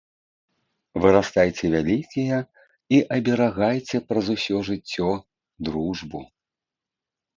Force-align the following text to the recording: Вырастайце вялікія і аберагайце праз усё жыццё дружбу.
Вырастайце 1.03 1.65
вялікія 1.75 2.37
і 2.99 3.01
аберагайце 3.17 3.97
праз 4.07 4.25
усё 4.37 4.55
жыццё 4.71 5.11
дружбу. 5.69 6.19